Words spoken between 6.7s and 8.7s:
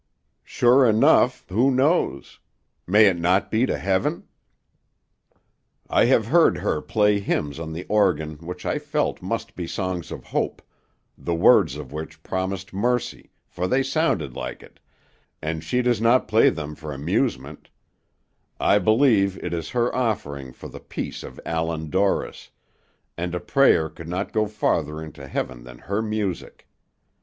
play hymns on the organ which